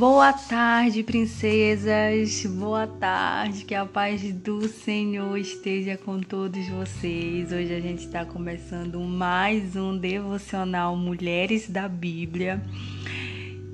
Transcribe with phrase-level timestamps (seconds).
[0.00, 2.46] Boa tarde, princesas.
[2.46, 3.66] Boa tarde.
[3.66, 7.52] Que a paz do Senhor esteja com todos vocês.
[7.52, 12.62] Hoje a gente está começando mais um devocional Mulheres da Bíblia.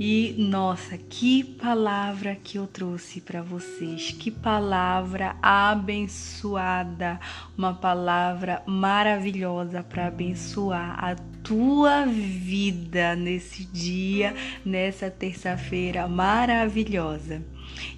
[0.01, 7.21] E nossa, que palavra que eu trouxe para vocês, que palavra abençoada,
[7.57, 11.15] uma palavra maravilhosa para abençoar a
[11.47, 17.41] tua vida nesse dia, nessa terça-feira maravilhosa.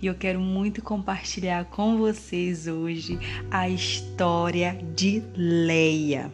[0.02, 3.18] E eu quero muito compartilhar com vocês hoje
[3.50, 6.30] a história de Leia.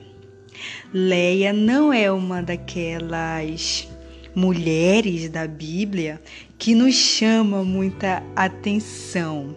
[0.92, 3.88] Leia não é uma daquelas
[4.34, 6.20] mulheres da Bíblia
[6.58, 9.54] que nos chama muita atenção.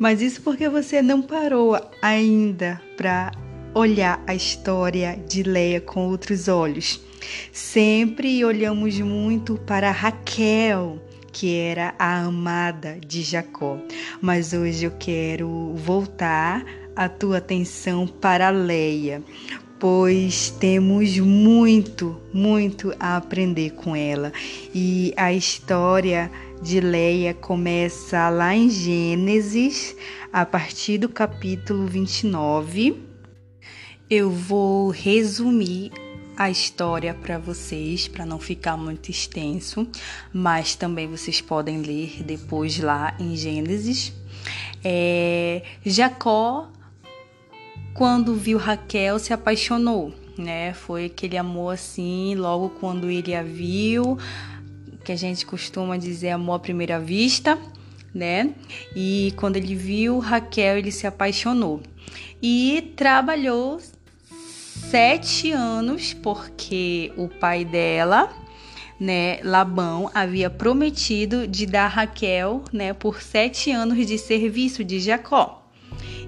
[0.00, 3.30] Mas isso porque você não parou ainda para
[3.78, 7.00] olhar a história de Leia com outros olhos.
[7.52, 11.00] Sempre olhamos muito para Raquel,
[11.32, 13.78] que era a amada de Jacó.
[14.20, 16.64] Mas hoje eu quero voltar
[16.96, 19.22] a tua atenção para Leia,
[19.78, 24.32] pois temos muito, muito a aprender com ela.
[24.74, 26.28] E a história
[26.60, 29.94] de Leia começa lá em Gênesis,
[30.32, 33.07] a partir do capítulo 29.
[34.10, 35.92] Eu vou resumir
[36.34, 39.86] a história para vocês, para não ficar muito extenso,
[40.32, 44.14] mas também vocês podem ler depois lá em Gênesis.
[44.82, 46.70] É, Jacó
[47.92, 50.72] quando viu Raquel, se apaixonou, né?
[50.72, 54.16] Foi aquele amor assim, logo quando ele a viu,
[55.04, 57.58] que a gente costuma dizer amor à primeira vista,
[58.14, 58.54] né?
[58.96, 61.82] E quando ele viu Raquel, ele se apaixonou.
[62.40, 63.78] E trabalhou
[64.90, 68.30] sete anos, porque o pai dela,
[68.98, 75.62] né, Labão, havia prometido de dar Raquel, né, por sete anos de serviço de Jacó.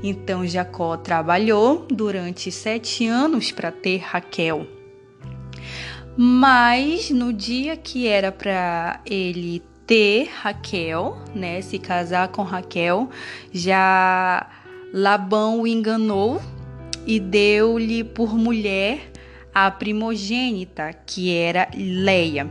[0.03, 4.67] Então Jacó trabalhou durante sete anos para ter Raquel.
[6.15, 13.09] Mas no dia que era para ele ter Raquel, né, se casar com Raquel,
[13.53, 14.47] já
[14.93, 16.43] Labão o enganou
[17.07, 19.11] e deu-lhe por mulher
[19.55, 22.49] a primogênita, que era Leia.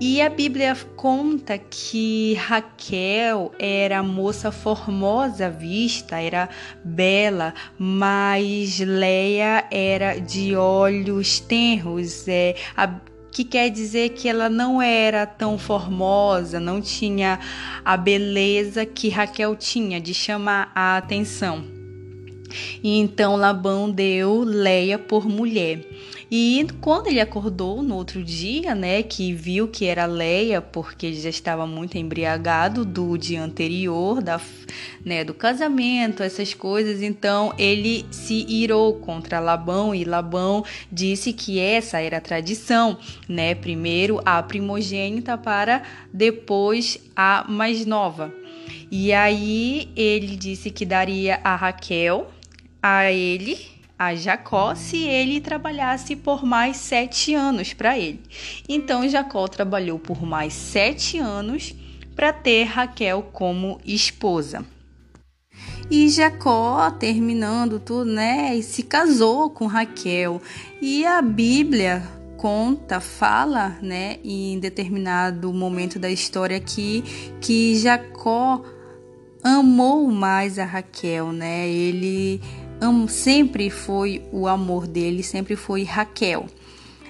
[0.00, 6.48] E a Bíblia conta que Raquel era moça formosa vista, era
[6.84, 12.92] bela, mas Leia era de olhos tenros, é, a,
[13.30, 17.38] que quer dizer que ela não era tão formosa, não tinha
[17.84, 21.83] a beleza que Raquel tinha de chamar a atenção.
[22.82, 25.80] E então Labão deu Leia por mulher.
[26.30, 31.28] E quando ele acordou no outro dia, né, que viu que era Leia, porque já
[31.28, 34.40] estava muito embriagado do dia anterior, da,
[35.04, 41.60] né, do casamento, essas coisas, então ele se irou contra Labão e Labão disse que
[41.60, 42.98] essa era a tradição,
[43.28, 43.54] né?
[43.54, 45.82] Primeiro a primogênita para
[46.12, 48.34] depois a mais nova.
[48.90, 52.30] E aí ele disse que daria a Raquel
[52.86, 53.56] a ele
[53.98, 58.20] a Jacó se ele trabalhasse por mais sete anos para ele.
[58.68, 61.74] Então Jacó trabalhou por mais sete anos
[62.14, 64.66] para ter Raquel como esposa.
[65.90, 70.42] E Jacó, terminando tudo, né, se casou com Raquel.
[70.82, 72.02] E a Bíblia
[72.36, 77.02] conta, fala, né, em determinado momento da história aqui,
[77.40, 78.62] que Jacó
[79.44, 81.68] amou mais a Raquel, né?
[81.68, 82.40] Ele
[83.08, 86.46] sempre foi o amor dele, sempre foi Raquel.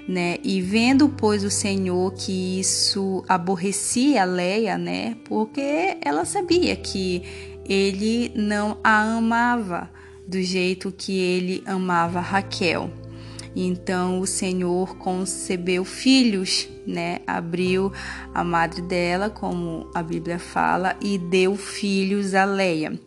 [0.07, 0.37] Né?
[0.45, 5.17] E vendo, pois, o Senhor que isso aborrecia Leia, né?
[5.25, 7.23] Porque ela sabia que
[7.67, 9.91] ele não a amava
[10.27, 12.91] do jeito que ele amava Raquel.
[13.57, 17.21] Então o Senhor concebeu filhos, né?
[17.27, 17.93] Abriu
[18.34, 22.98] a madre dela, como a Bíblia fala, e deu filhos a Leia.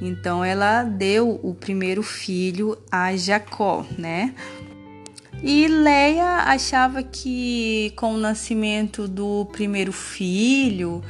[0.00, 4.34] Então ela deu o primeiro filho a Jacó, né?
[5.42, 11.02] E Leia achava que com o nascimento do primeiro filho,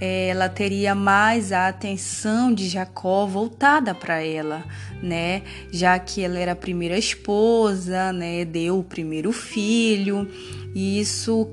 [0.00, 4.64] eh, ela teria mais a atenção de Jacó voltada para ela,
[5.02, 5.42] né?
[5.70, 8.44] Já que ela era a primeira esposa, né?
[8.44, 10.28] Deu o primeiro filho,
[10.74, 11.48] e isso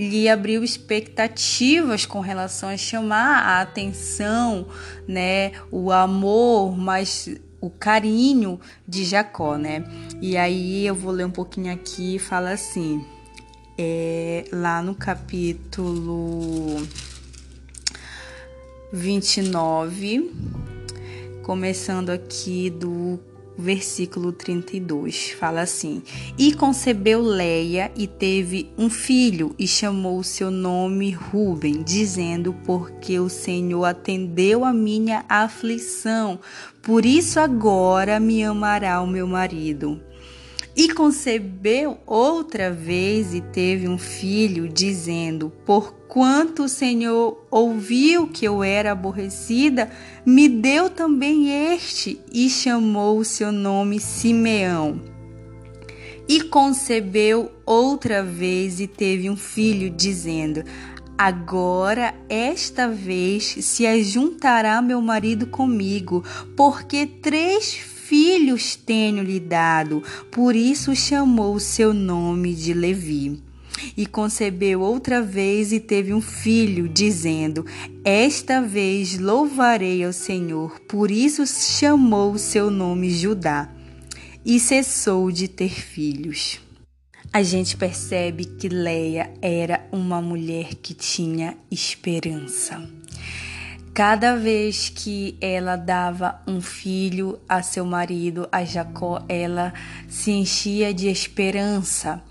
[0.00, 4.66] lhe abriu expectativas com relação a chamar a atenção,
[5.06, 7.28] né, o amor, mas
[7.60, 8.58] o carinho
[8.88, 9.84] de Jacó, né?
[10.18, 13.04] E aí eu vou ler um pouquinho aqui, fala assim,
[13.76, 16.82] é, lá no capítulo
[18.90, 20.32] 29,
[21.42, 23.20] começando aqui do
[23.60, 25.30] versículo 32.
[25.38, 26.02] Fala assim:
[26.38, 33.28] E concebeu Leia e teve um filho, e chamou seu nome Ruben, dizendo: Porque o
[33.28, 36.40] Senhor atendeu a minha aflição,
[36.82, 40.09] por isso agora me amará o meu marido.
[40.76, 48.62] E concebeu outra vez e teve um filho, dizendo: Porquanto o Senhor ouviu que eu
[48.62, 49.90] era aborrecida,
[50.24, 55.00] me deu também este, e chamou o seu nome Simeão.
[56.28, 60.62] E concebeu outra vez e teve um filho, dizendo:
[61.18, 66.24] Agora, esta vez, se ajuntará meu marido comigo,
[66.56, 67.99] porque três filhos
[68.84, 73.42] tenho-lhe dado, por isso chamou o seu nome de Levi.
[73.96, 77.64] E concebeu outra vez e teve um filho, dizendo:
[78.04, 83.70] Esta vez louvarei ao Senhor, por isso chamou o seu nome Judá.
[84.44, 86.60] E cessou de ter filhos.
[87.32, 92.99] A gente percebe que Leia era uma mulher que tinha esperança.
[94.02, 99.74] Cada vez que ela dava um filho a seu marido, a Jacó, ela
[100.08, 102.22] se enchia de esperança,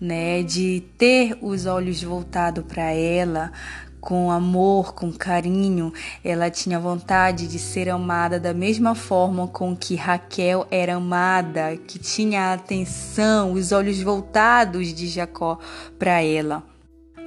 [0.00, 3.52] né, de ter os olhos voltados para ela,
[4.00, 5.92] com amor, com carinho.
[6.24, 11.98] Ela tinha vontade de ser amada da mesma forma com que Raquel era amada, que
[11.98, 15.58] tinha a atenção, os olhos voltados de Jacó
[15.98, 16.77] para ela.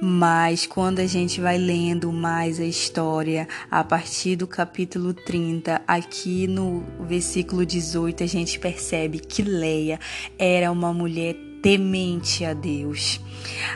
[0.04, 6.48] Mas quando a gente vai lendo mais a história, a partir do capítulo 30, aqui
[6.48, 10.00] no versículo 18, a gente percebe que Leia
[10.36, 13.20] era uma mulher temente a Deus.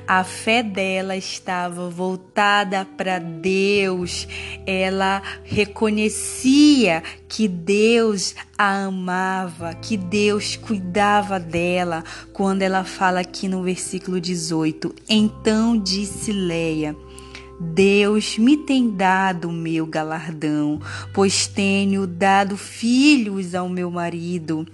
[0.06, 4.26] A fé dela estava voltada para Deus.
[4.66, 12.04] Ela reconhecia que Deus a amava, que Deus cuidava dela.
[12.32, 16.96] Quando ela fala aqui no versículo 18: Então disse Leia.
[17.58, 20.78] Deus me tem dado o meu galardão,
[21.14, 24.66] pois tenho dado filhos ao meu marido.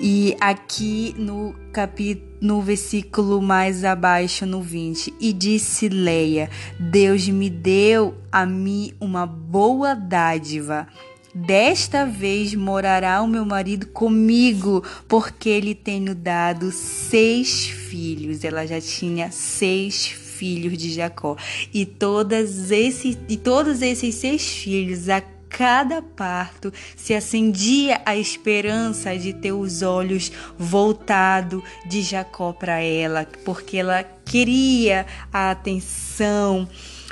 [0.00, 7.50] E aqui no capítulo no versículo mais abaixo no 20, e disse Leia: Deus me
[7.50, 10.86] deu a mim uma boa dádiva.
[11.34, 18.42] Desta vez morará o meu marido comigo, porque lhe tenho dado seis filhos.
[18.42, 21.36] Ela já tinha seis filhos de Jacó.
[21.72, 25.08] E, todas esses, e todos esses seis filhos,
[25.48, 33.26] cada parto se acendia a esperança de ter os olhos voltados de Jacó para ela,
[33.44, 36.68] porque ela queria a atenção,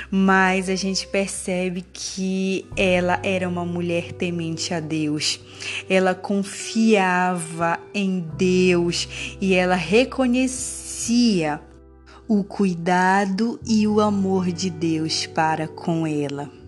[0.09, 5.39] mas a gente percebe que ela era uma mulher temente a Deus.
[5.89, 9.07] Ela confiava em Deus
[9.41, 11.59] e ela reconhecia
[12.27, 16.66] o cuidado e o amor de Deus para com ela.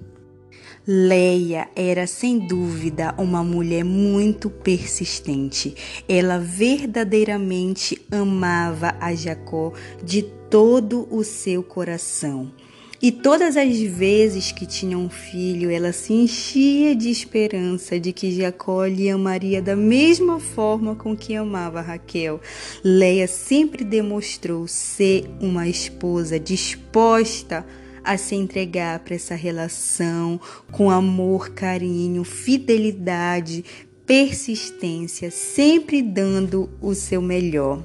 [0.91, 5.75] Leia era sem dúvida uma mulher muito persistente.
[6.07, 9.71] Ela verdadeiramente amava a Jacó
[10.03, 12.51] de todo o seu coração.
[12.99, 18.31] E todas as vezes que tinha um filho, ela se enchia de esperança de que
[18.31, 22.41] Jacó lhe amaria da mesma forma com que amava Raquel.
[22.83, 30.89] Leia sempre demonstrou ser uma esposa disposta a a se entregar para essa relação com
[30.89, 33.63] amor, carinho, fidelidade,
[34.03, 37.83] persistência, sempre dando o seu melhor.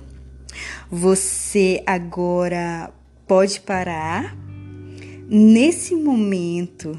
[0.91, 2.91] Você agora
[3.27, 4.35] pode parar
[5.29, 6.99] nesse momento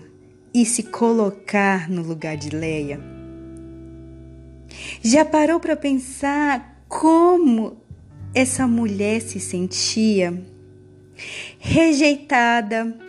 [0.53, 2.99] e se colocar no lugar de Leia?
[5.01, 7.77] Já parou para pensar como
[8.35, 10.39] essa mulher se sentia?
[11.57, 13.03] Rejeitada,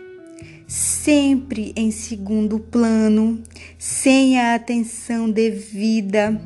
[0.67, 3.41] sempre em segundo plano,
[3.79, 6.39] sem a atenção devida,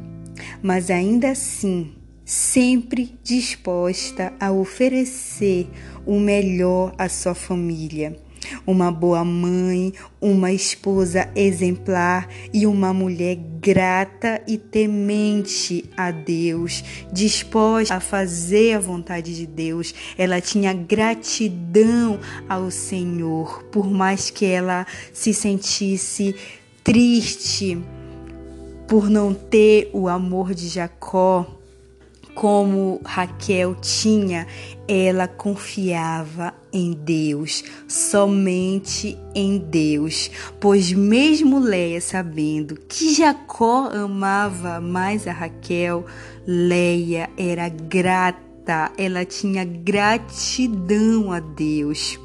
[0.62, 5.68] mas ainda assim sempre disposta a oferecer
[6.06, 8.16] o melhor à sua família
[8.66, 17.96] uma boa mãe, uma esposa exemplar e uma mulher grata e temente a Deus, disposta
[17.96, 19.94] a fazer a vontade de Deus.
[20.18, 22.20] Ela tinha gratidão
[22.50, 26.36] ao Senhor, por mais que ela se sentisse
[26.84, 27.78] triste
[28.88, 31.61] por não ter o amor de Jacó
[32.34, 34.48] como Raquel tinha,
[34.88, 45.28] ela confiava em Deus, somente em Deus, pois mesmo Leia sabendo que Jacó amava mais
[45.28, 46.06] a Raquel,
[46.48, 52.20] Leia era grata, ela tinha gratidão a Deus.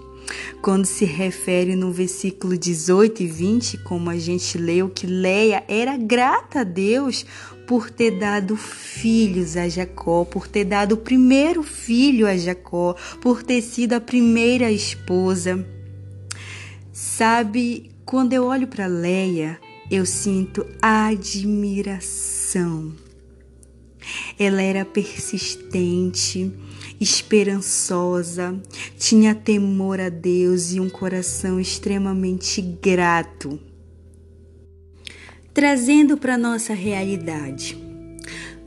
[0.61, 5.97] Quando se refere no versículo 18 e 20, como a gente leu, que Leia era
[5.97, 7.25] grata a Deus
[7.67, 13.43] por ter dado filhos a Jacó, por ter dado o primeiro filho a Jacó, por
[13.43, 15.67] ter sido a primeira esposa.
[16.93, 19.59] Sabe, quando eu olho para Leia,
[19.91, 22.15] eu sinto admiração.
[24.39, 26.53] Ela era persistente,
[27.01, 28.61] esperançosa,
[28.97, 33.59] tinha temor a Deus e um coração extremamente grato
[35.57, 37.79] trazendo para nossa realidade.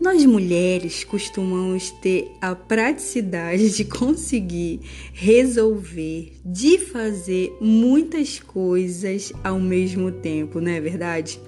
[0.02, 4.80] Nós mulheres costumamos ter a praticidade de conseguir
[5.14, 11.40] resolver, de fazer muitas coisas ao mesmo tempo, não é verdade?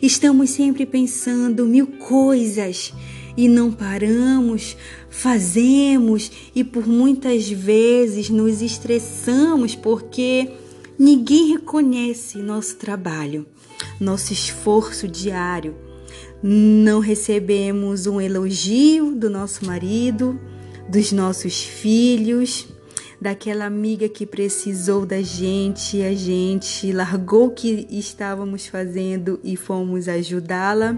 [0.00, 2.94] Estamos sempre pensando mil coisas
[3.36, 4.74] e não paramos,
[5.10, 10.50] fazemos e por muitas vezes nos estressamos porque
[10.98, 13.46] ninguém reconhece nosso trabalho
[14.00, 15.74] nosso esforço diário.
[16.42, 20.38] Não recebemos um elogio do nosso marido,
[20.88, 22.68] dos nossos filhos,
[23.20, 30.08] daquela amiga que precisou da gente a gente largou o que estávamos fazendo e fomos
[30.08, 30.96] ajudá-la.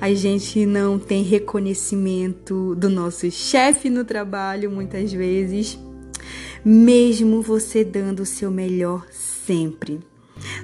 [0.00, 5.78] A gente não tem reconhecimento do nosso chefe no trabalho muitas vezes,
[6.64, 10.00] mesmo você dando o seu melhor sempre.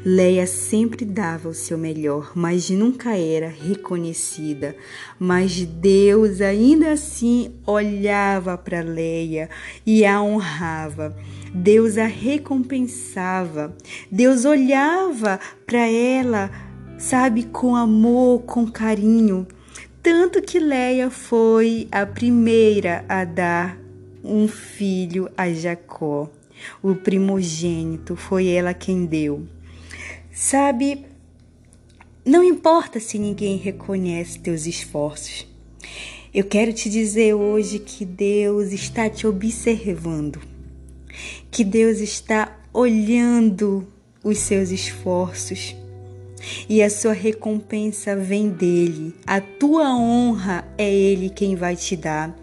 [0.04, 4.76] Leia sempre dava o seu melhor, mas nunca era reconhecida.
[5.18, 9.48] Mas Deus ainda assim olhava para Leia
[9.86, 11.16] e a honrava.
[11.54, 13.76] Deus a recompensava.
[14.10, 16.50] Deus olhava para ela,
[16.98, 19.46] sabe, com amor, com carinho.
[20.02, 23.78] Tanto que Leia foi a primeira a dar
[24.24, 26.28] um filho a Jacó.
[26.82, 29.46] O primogênito foi ela quem deu.
[30.34, 31.04] Sabe,
[32.24, 35.46] não importa se ninguém reconhece teus esforços.
[36.32, 40.40] Eu quero te dizer hoje que Deus está te observando,
[41.50, 43.86] que Deus está olhando
[44.24, 45.76] os seus esforços
[46.66, 49.14] e a sua recompensa vem dele.
[49.26, 52.34] A tua honra é ele quem vai te dar.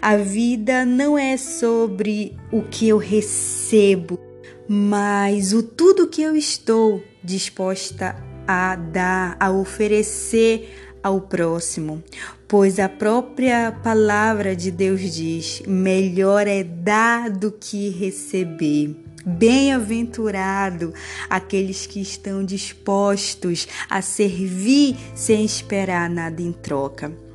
[0.00, 4.18] A vida não é sobre o que eu recebo,
[4.68, 12.02] mas o tudo que eu estou disposta a dar, a oferecer ao próximo,
[12.48, 18.96] pois a própria palavra de Deus diz: melhor é dar do que receber.
[19.24, 20.94] Bem-aventurado
[21.28, 27.25] aqueles que estão dispostos a servir sem esperar nada em troca.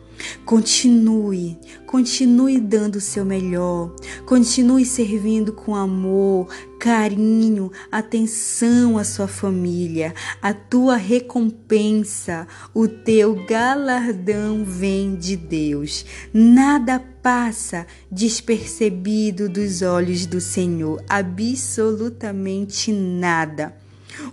[0.45, 6.47] Continue, continue dando o seu melhor, continue servindo com amor,
[6.79, 10.13] carinho, atenção à sua família.
[10.41, 16.05] A tua recompensa, o teu galardão vem de Deus.
[16.33, 23.80] Nada passa despercebido dos olhos do Senhor, absolutamente nada.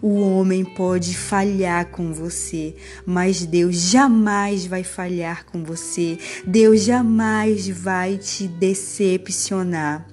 [0.00, 2.74] O homem pode falhar com você,
[3.06, 6.18] mas Deus jamais vai falhar com você.
[6.46, 10.06] Deus jamais vai te decepcionar.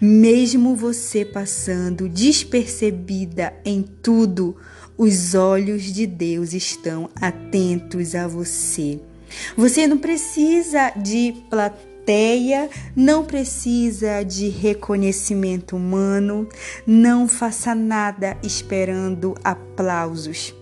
[0.00, 4.56] Mesmo você passando despercebida em tudo,
[4.96, 9.00] os olhos de Deus estão atentos a você.
[9.56, 16.48] Você não precisa de plateia plateia, não precisa de reconhecimento humano,
[16.86, 20.54] não faça nada esperando aplausos.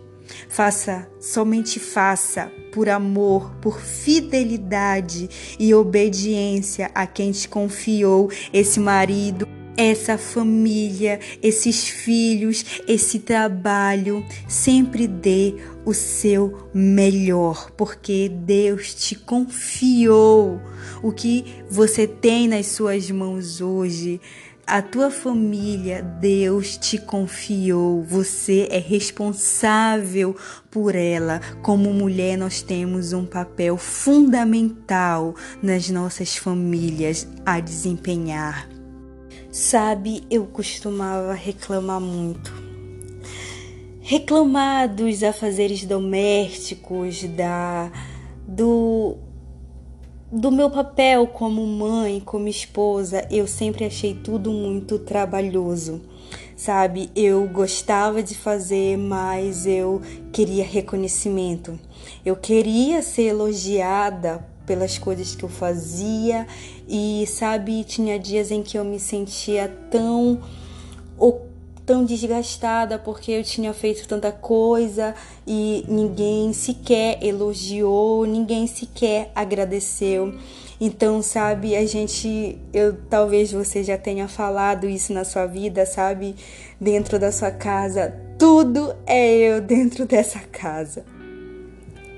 [0.49, 9.47] Faça, somente faça por amor, por fidelidade e obediência a quem te confiou esse marido
[9.77, 15.55] essa família, esses filhos, esse trabalho, sempre dê
[15.85, 20.61] o seu melhor, porque Deus te confiou
[21.03, 24.21] o que você tem nas suas mãos hoje.
[24.67, 30.35] A tua família, Deus te confiou, você é responsável
[30.71, 31.39] por ela.
[31.63, 38.74] Como mulher, nós temos um papel fundamental nas nossas famílias a desempenhar.
[39.55, 42.53] Sabe, eu costumava reclamar muito.
[44.01, 47.89] Reclamar dos afazeres domésticos, da
[48.49, 49.17] do
[50.33, 56.03] do meu papel como mãe, como esposa, eu sempre achei tudo muito trabalhoso.
[56.57, 61.79] Sabe, eu gostava de fazer, mas eu queria reconhecimento.
[62.27, 66.45] Eu queria ser elogiada pelas coisas que eu fazia
[66.89, 70.41] e sabe, tinha dias em que eu me sentia tão
[71.87, 75.15] tão desgastada porque eu tinha feito tanta coisa
[75.47, 80.35] e ninguém sequer elogiou, ninguém sequer agradeceu.
[80.81, 86.35] Então, sabe, a gente, eu talvez você já tenha falado isso na sua vida, sabe,
[86.81, 91.05] dentro da sua casa, tudo é eu dentro dessa casa.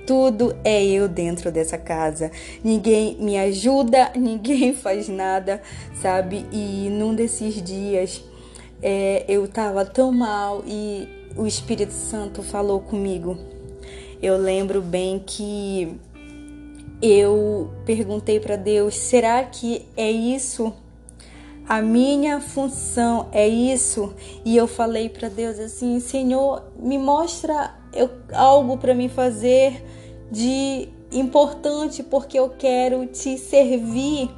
[0.07, 2.31] Tudo é eu dentro dessa casa.
[2.63, 5.61] Ninguém me ajuda, ninguém faz nada,
[6.01, 6.47] sabe?
[6.53, 8.23] E num desses dias
[8.81, 13.37] é, eu estava tão mal e o Espírito Santo falou comigo.
[14.23, 15.99] Eu lembro bem que
[17.03, 20.73] eu perguntei para Deus: será que é isso?
[21.69, 24.15] A minha função é isso?
[24.45, 27.75] E eu falei para Deus assim: Senhor, me mostra
[28.33, 29.83] algo para me fazer
[30.31, 34.31] de importante, porque eu quero te servir.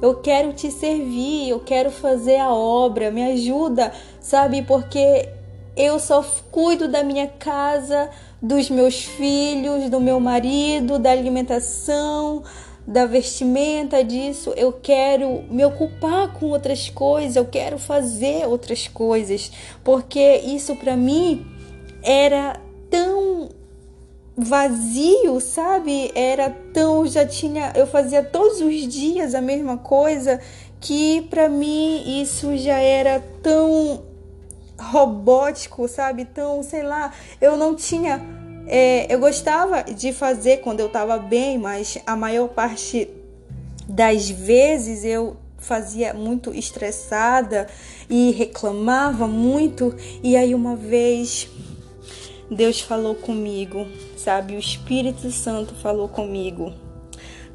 [0.00, 4.62] Eu quero te servir, eu quero fazer a obra, me ajuda, sabe?
[4.62, 5.28] Porque
[5.76, 8.10] eu só cuido da minha casa,
[8.40, 12.42] dos meus filhos, do meu marido, da alimentação,
[12.86, 14.54] da vestimenta disso.
[14.56, 19.52] Eu quero me ocupar com outras coisas, eu quero fazer outras coisas,
[19.84, 21.46] porque isso para mim
[22.02, 22.58] era
[22.88, 23.50] tão
[24.40, 26.10] vazio, sabe?
[26.14, 30.40] Era tão, já tinha, eu fazia todos os dias a mesma coisa
[30.80, 34.02] que para mim isso já era tão
[34.78, 36.24] robótico, sabe?
[36.24, 38.20] Tão, sei lá, eu não tinha
[38.72, 43.10] é, eu gostava de fazer quando eu estava bem, mas a maior parte
[43.88, 47.66] das vezes eu fazia muito estressada
[48.08, 49.92] e reclamava muito.
[50.22, 51.48] E aí uma vez
[52.50, 53.86] Deus falou comigo,
[54.16, 54.56] sabe?
[54.56, 56.72] O Espírito Santo falou comigo.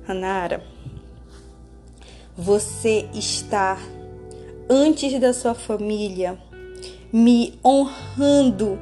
[0.07, 0.63] Anara,
[2.37, 3.77] você está
[4.69, 6.37] antes da sua família
[7.11, 8.79] me honrando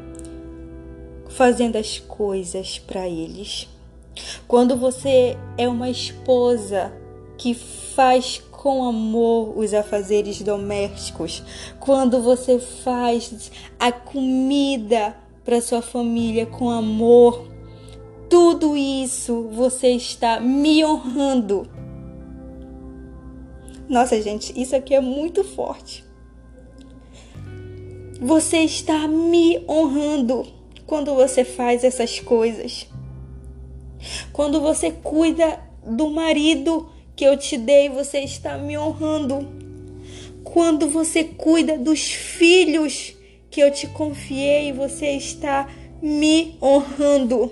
[1.29, 3.67] fazendo as coisas para eles.
[4.47, 6.93] Quando você é uma esposa
[7.37, 11.43] que faz com amor os afazeres domésticos,
[11.79, 17.47] quando você faz a comida para sua família com amor,
[18.29, 21.67] tudo isso você está me honrando.
[23.87, 26.03] Nossa, gente, isso aqui é muito forte.
[28.19, 30.47] Você está me honrando
[30.87, 32.87] quando você faz essas coisas.
[34.31, 39.47] Quando você cuida do marido que eu te dei, você está me honrando.
[40.43, 43.15] Quando você cuida dos filhos
[43.53, 45.69] que eu te confiei, você está
[46.01, 47.51] me honrando.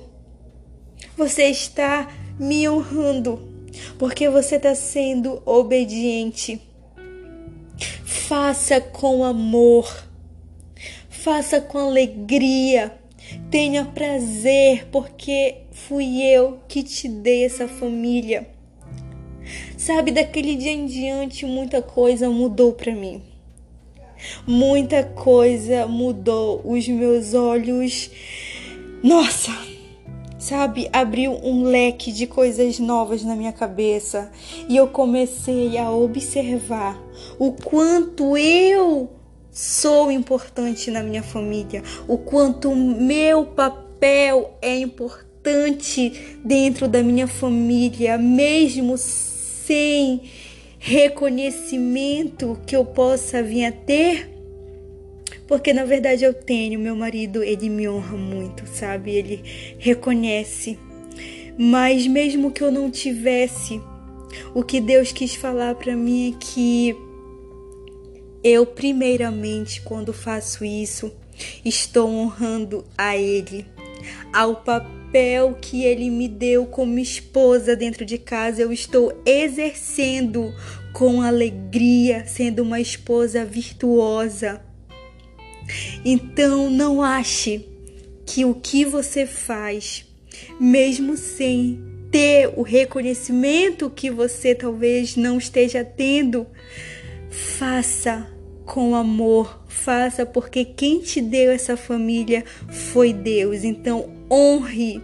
[1.15, 3.39] Você está me honrando
[3.99, 6.59] porque você está sendo obediente.
[8.03, 10.07] Faça com amor,
[11.07, 12.97] faça com alegria,
[13.51, 18.49] tenha prazer, porque fui eu que te dei essa família.
[19.77, 23.30] Sabe, daquele dia em diante, muita coisa mudou para mim.
[24.45, 26.61] Muita coisa mudou.
[26.63, 28.09] Os meus olhos,
[29.03, 29.51] nossa,
[30.37, 34.31] sabe, abriu um leque de coisas novas na minha cabeça
[34.67, 36.99] e eu comecei a observar
[37.37, 39.09] o quanto eu
[39.51, 48.17] sou importante na minha família, o quanto meu papel é importante dentro da minha família,
[48.17, 50.23] mesmo sem
[50.83, 54.27] reconhecimento que eu possa vir a ter,
[55.47, 59.11] porque na verdade eu tenho, meu marido, ele me honra muito, sabe?
[59.11, 59.43] Ele
[59.77, 60.79] reconhece.
[61.55, 63.79] Mas mesmo que eu não tivesse,
[64.55, 66.95] o que Deus quis falar para mim é que
[68.43, 71.13] eu primeiramente quando faço isso,
[71.63, 73.67] estou honrando a ele,
[74.33, 80.53] ao papel papel que ele me deu como esposa dentro de casa, eu estou exercendo
[80.93, 84.61] com alegria, sendo uma esposa virtuosa.
[86.05, 87.65] Então, não ache
[88.25, 90.05] que o que você faz,
[90.57, 96.47] mesmo sem ter o reconhecimento que você talvez não esteja tendo,
[97.29, 98.31] faça
[98.71, 103.65] com amor, faça porque quem te deu essa família foi Deus.
[103.65, 105.01] Então honre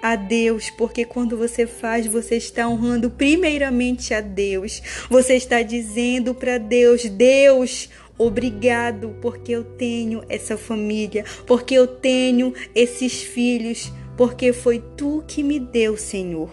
[0.00, 4.80] a Deus, porque quando você faz, você está honrando primeiramente a Deus.
[5.10, 12.54] Você está dizendo para Deus: Deus, obrigado, porque eu tenho essa família, porque eu tenho
[12.72, 16.50] esses filhos, porque foi tu que me deu, Senhor.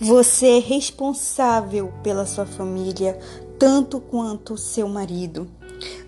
[0.00, 3.16] Você é responsável pela sua família,
[3.58, 5.48] tanto quanto seu marido.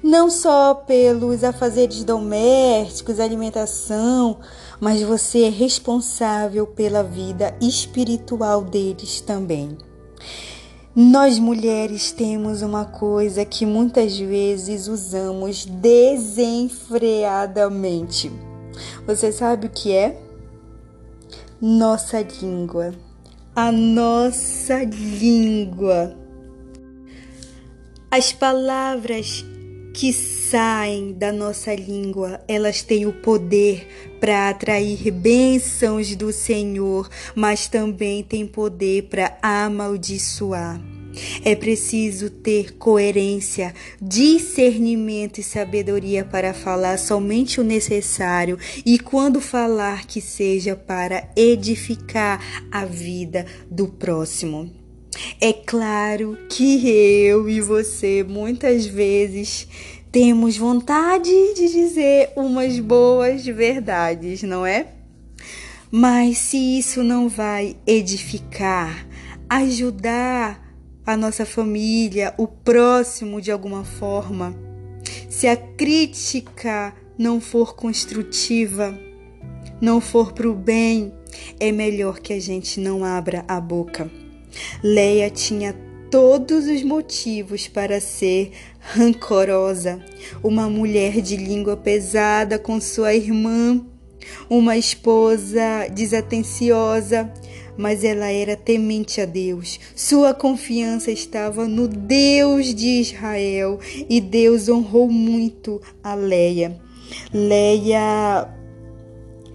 [0.02, 4.36] Não só pelos afazeres domésticos, alimentação,
[4.80, 9.76] mas você é responsável pela vida espiritual deles também.
[10.94, 18.32] Nós mulheres temos uma coisa que muitas vezes usamos desenfreadamente.
[19.06, 20.18] Você sabe o que é?
[21.60, 22.94] Nossa língua.
[23.54, 26.16] A nossa língua.
[28.16, 29.44] As palavras
[29.92, 33.86] que saem da nossa língua, elas têm o poder
[34.18, 40.80] para atrair bênçãos do Senhor, mas também têm poder para amaldiçoar.
[41.44, 50.06] É preciso ter coerência, discernimento e sabedoria para falar somente o necessário e, quando falar,
[50.06, 52.40] que seja para edificar
[52.72, 54.85] a vida do próximo.
[55.40, 59.66] É claro que eu e você muitas vezes
[60.12, 64.88] temos vontade de dizer umas boas verdades, não é?
[65.90, 69.06] Mas se isso não vai edificar,
[69.48, 70.62] ajudar
[71.06, 74.54] a nossa família, o próximo de alguma forma,
[75.28, 78.98] se a crítica não for construtiva,
[79.80, 81.12] não for para o bem,
[81.60, 84.10] é melhor que a gente não abra a boca.
[84.82, 85.74] Leia tinha
[86.10, 90.00] todos os motivos para ser rancorosa,
[90.42, 93.84] uma mulher de língua pesada com sua irmã,
[94.48, 97.32] uma esposa desatenciosa,
[97.76, 99.78] mas ela era temente a Deus.
[99.94, 103.78] Sua confiança estava no Deus de Israel
[104.08, 106.80] e Deus honrou muito a Leia.
[107.32, 108.48] Leia,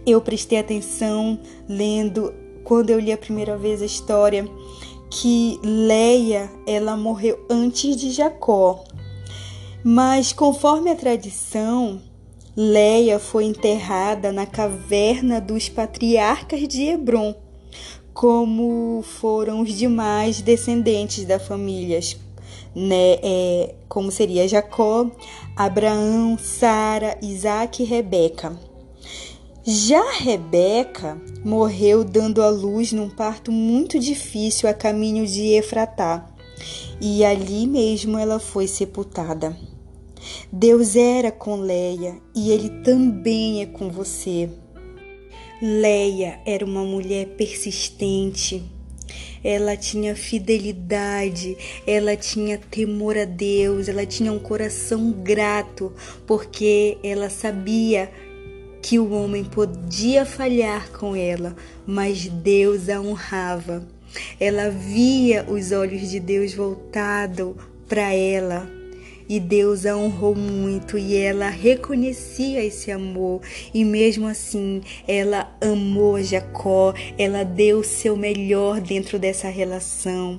[0.06, 4.47] eu prestei atenção lendo quando eu li a primeira vez a história
[5.12, 8.84] que Leia ela morreu antes de Jacó.
[9.84, 12.02] Mas conforme a tradição,
[12.56, 17.36] Leia foi enterrada na caverna dos patriarcas de Hebron,
[18.13, 22.00] como foram os demais descendentes da família,
[22.74, 23.19] né?
[23.21, 25.10] É, como seria Jacó,
[25.56, 28.70] Abraão, Sara, Isaac e Rebeca.
[29.63, 36.28] Já Rebeca morreu dando à luz num parto muito difícil a caminho de Efratá,
[37.00, 39.56] e ali mesmo ela foi sepultada.
[40.52, 44.50] Deus era com Leia e ele também é com você.
[45.62, 48.63] Leia era uma mulher persistente.
[49.43, 55.93] Ela tinha fidelidade, ela tinha temor a Deus, ela tinha um coração grato,
[56.26, 58.12] porque ela sabia
[58.82, 63.86] que o homem podia falhar com ela, mas Deus a honrava.
[64.39, 67.56] Ela via os olhos de Deus voltados
[67.88, 68.70] para ela
[69.32, 73.39] e Deus a honrou muito e ela reconhecia esse amor
[73.74, 80.38] e mesmo assim ela amou Jacó, ela deu o seu melhor dentro dessa relação.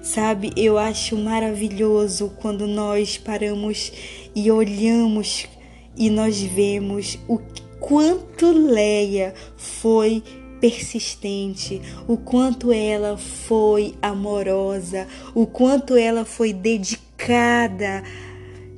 [0.00, 3.92] Sabe, eu acho maravilhoso quando nós paramos
[4.32, 5.48] e olhamos
[5.96, 7.38] e nós vemos o
[7.80, 10.22] quanto Leia foi
[10.60, 18.04] persistente, o quanto ela foi amorosa, o quanto ela foi dedicada.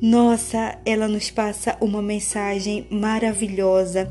[0.00, 4.10] Nossa, ela nos passa uma mensagem maravilhosa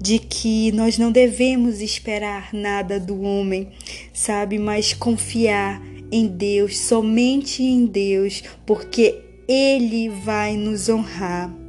[0.00, 3.68] de que nós não devemos esperar nada do homem,
[4.14, 11.59] sabe, mas confiar em Deus, somente em Deus, porque ele vai nos honrar.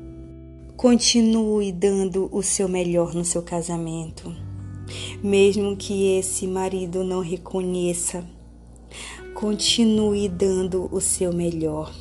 [0.81, 4.35] Continue dando o seu melhor no seu casamento,
[5.21, 8.25] mesmo que esse marido não reconheça.
[9.35, 11.93] Continue dando o seu melhor.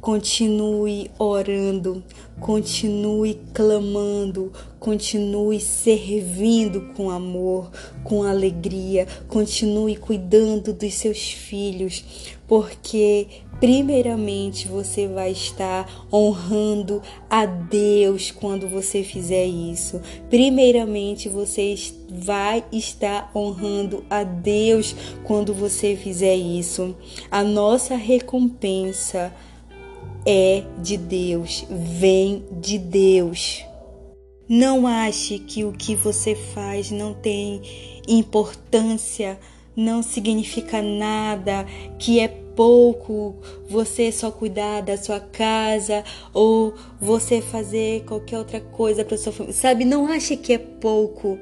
[0.00, 2.04] Continue orando,
[2.38, 7.72] continue clamando, continue servindo com amor,
[8.04, 12.04] com alegria, continue cuidando dos seus filhos,
[12.46, 13.26] porque
[13.60, 20.00] primeiramente você vai estar honrando a Deus quando você fizer isso.
[20.28, 21.74] Primeiramente você
[22.10, 26.96] vai estar honrando a Deus quando você fizer isso.
[27.30, 29.32] A nossa recompensa
[30.26, 33.64] é de Deus, vem de Deus.
[34.48, 37.62] Não ache que o que você faz não tem
[38.06, 39.38] importância,
[39.74, 41.66] não significa nada,
[41.98, 43.36] que é pouco
[43.68, 49.54] você só cuidar da sua casa ou você fazer qualquer outra coisa para sua família.
[49.54, 51.38] Sabe, não ache que é pouco.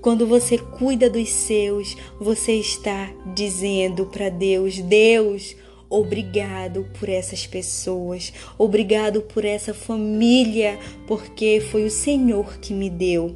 [0.00, 5.56] Quando você cuida dos seus, você está dizendo para Deus: Deus,
[5.88, 13.34] obrigado por essas pessoas, obrigado por essa família, porque foi o Senhor que me deu.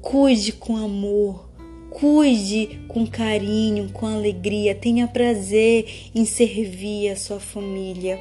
[0.00, 1.49] Cuide com amor,
[1.90, 8.18] cuide com carinho, com alegria, tenha prazer em servir a sua família.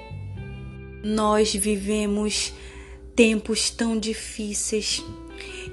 [1.03, 2.51] Nós vivemos
[3.15, 5.03] tempos tão difíceis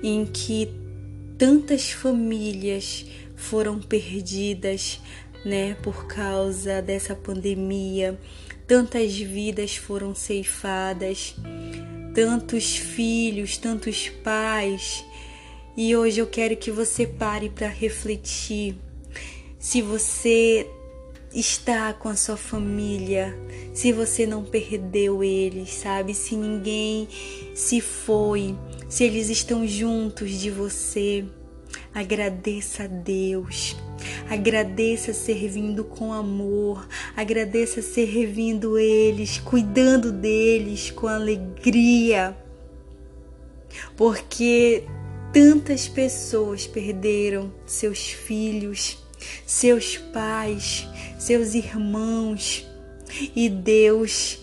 [0.03, 0.69] em que
[1.39, 5.01] tantas famílias foram perdidas,
[5.45, 8.19] né, por causa dessa pandemia.
[8.67, 11.37] Tantas vidas foram ceifadas,
[12.15, 15.05] tantos filhos, tantos pais.
[15.77, 18.77] E hoje eu quero que você pare para refletir.
[19.59, 20.67] Se você
[21.35, 23.39] está com a sua família,
[23.75, 26.15] se você não perdeu eles, sabe?
[26.15, 27.07] Se ninguém
[27.55, 28.57] se foi,
[28.89, 31.27] se eles estão juntos de você,
[31.93, 33.77] agradeça a Deus.
[34.31, 42.35] Agradeça servindo com amor, agradeça servindo eles, cuidando deles com alegria.
[43.95, 44.85] Porque
[45.37, 48.96] tantas pessoas perderam seus filhos,
[49.44, 52.66] seus pais, seus irmãos,
[53.35, 54.38] e Deus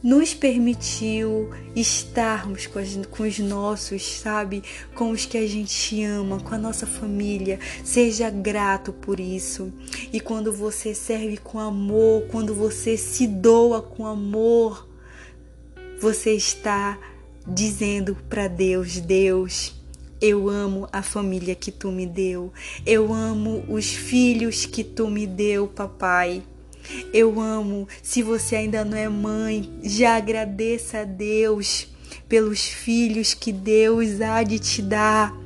[0.00, 4.62] nos permitiu estarmos com, as, com, os nossos, sabe?
[4.94, 7.58] Com os que a gente ama, com a nossa família.
[7.82, 9.72] Seja grato por isso.
[10.12, 14.88] E quando você serve com amor, quando você se doa com amor,
[16.00, 16.96] você está
[17.44, 19.74] dizendo para Deus: Deus,
[20.20, 22.52] eu amo a família que tu me deu.
[22.84, 26.42] Eu amo os filhos que tu me deu, papai.
[27.12, 27.86] Eu amo.
[28.02, 31.88] Se você ainda não é mãe, já agradeça a Deus
[32.28, 35.36] pelos filhos que Deus há de te dar.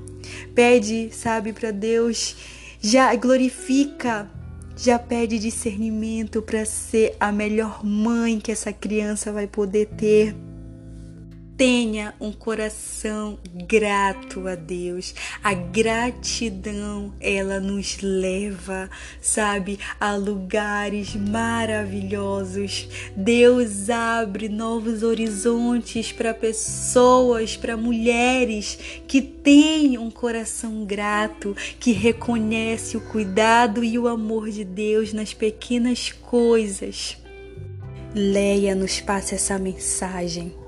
[0.55, 2.37] Pede, sabe, para Deus,
[2.81, 4.31] já glorifica,
[4.77, 10.35] já pede discernimento para ser a melhor mãe que essa criança vai poder ter.
[11.61, 15.15] Tenha um coração grato a Deus.
[15.45, 18.89] A gratidão, ela nos leva,
[19.21, 22.89] sabe, a lugares maravilhosos.
[23.15, 32.97] Deus abre novos horizontes para pessoas, para mulheres que têm um coração grato, que reconhece
[32.97, 37.19] o cuidado e o amor de Deus nas pequenas coisas.
[38.15, 40.59] Leia nos passe essa mensagem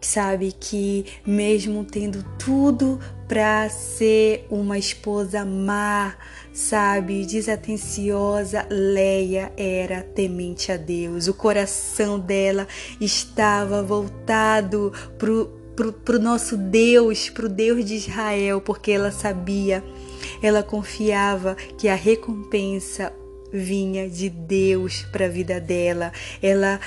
[0.00, 6.14] sabe que mesmo tendo tudo para ser uma esposa má,
[6.52, 11.26] sabe, desatenciosa, Leia era temente a Deus.
[11.26, 12.68] O coração dela
[13.00, 19.82] estava voltado pro pro, pro nosso Deus, pro Deus de Israel, porque ela sabia,
[20.42, 23.12] ela confiava que a recompensa
[23.52, 26.12] vinha de Deus para a vida dela.
[26.42, 26.80] Ela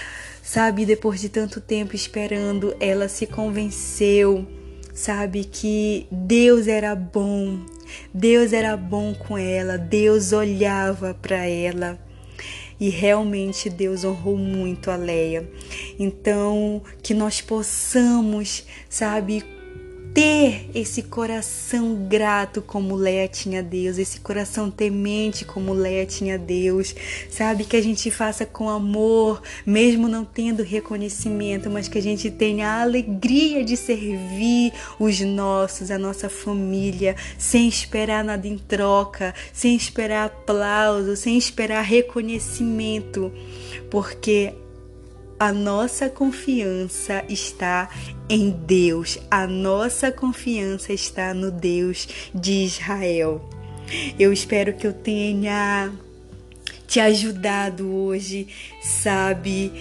[0.48, 4.48] Sabe, depois de tanto tempo esperando, ela se convenceu,
[4.94, 7.66] sabe, que Deus era bom.
[8.14, 12.00] Deus era bom com ela, Deus olhava para ela.
[12.80, 15.52] E realmente Deus honrou muito a Leia.
[16.00, 19.44] Então, que nós possamos, sabe,
[20.18, 26.96] ter esse coração grato como Leia tinha Deus, esse coração temente como Leia tinha Deus,
[27.30, 27.66] sabe?
[27.66, 32.68] Que a gente faça com amor, mesmo não tendo reconhecimento, mas que a gente tenha
[32.68, 39.76] a alegria de servir os nossos, a nossa família, sem esperar nada em troca, sem
[39.76, 43.32] esperar aplauso, sem esperar reconhecimento,
[43.88, 44.56] porque
[45.40, 47.90] a nossa confiança está
[48.30, 53.48] em Deus, a nossa confiança está no Deus de Israel.
[54.20, 55.92] Eu espero que eu tenha
[56.88, 58.48] te ajudado hoje,
[58.82, 59.72] sabe,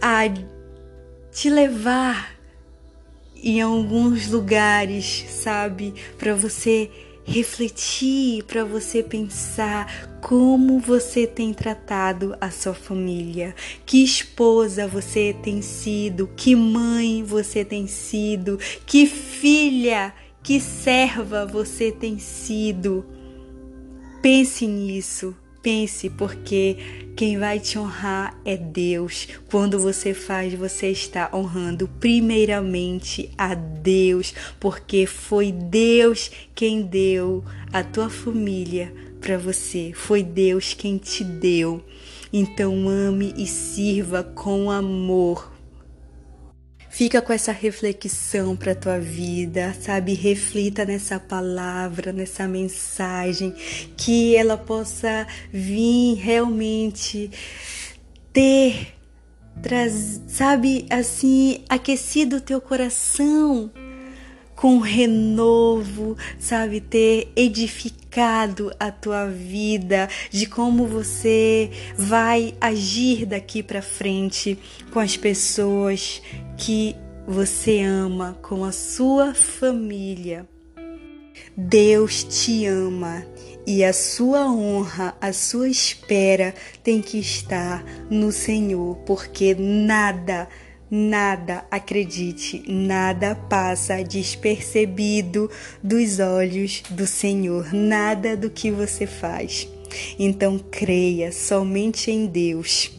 [0.00, 0.24] a
[1.32, 2.34] te levar
[3.42, 6.90] em alguns lugares, sabe, para você
[7.24, 15.62] refletir, para você pensar como você tem tratado a sua família, que esposa você tem
[15.62, 23.04] sido, que mãe você tem sido, que filha, que serva você tem sido.
[24.22, 26.76] Pense nisso, pense, porque
[27.16, 29.26] quem vai te honrar é Deus.
[29.50, 37.82] Quando você faz, você está honrando primeiramente a Deus, porque foi Deus quem deu a
[37.82, 39.92] tua família para você.
[39.94, 41.82] Foi Deus quem te deu.
[42.30, 45.53] Então ame e sirva com amor,
[46.94, 50.14] Fica com essa reflexão para tua vida, sabe?
[50.14, 53.52] Reflita nessa palavra, nessa mensagem,
[53.96, 57.32] que ela possa vir realmente
[58.32, 58.94] ter,
[59.60, 63.72] traz, sabe, assim, aquecido o teu coração
[64.54, 73.82] com renovo, sabe, ter edificado a tua vida, de como você vai agir daqui para
[73.82, 74.58] frente
[74.92, 76.22] com as pessoas
[76.56, 76.94] que
[77.26, 80.46] você ama, com a sua família.
[81.56, 83.24] Deus te ama
[83.66, 90.48] e a sua honra, a sua espera tem que estar no Senhor, porque nada
[90.90, 95.50] Nada, acredite, nada passa despercebido
[95.82, 99.66] dos olhos do Senhor, nada do que você faz.
[100.18, 102.92] Então creia somente em Deus,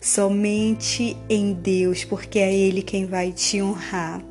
[0.00, 4.29] somente em Deus, porque é Ele quem vai te honrar.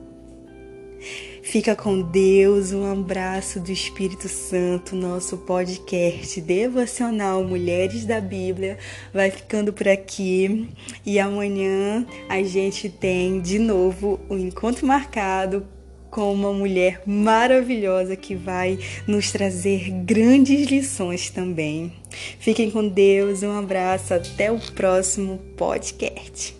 [1.49, 4.95] Fica com Deus, um abraço do Espírito Santo.
[4.95, 8.77] Nosso podcast devocional Mulheres da Bíblia
[9.11, 10.69] vai ficando por aqui
[11.03, 15.65] e amanhã a gente tem de novo o um encontro marcado
[16.11, 21.91] com uma mulher maravilhosa que vai nos trazer grandes lições também.
[22.39, 26.58] Fiquem com Deus, um abraço, até o próximo podcast.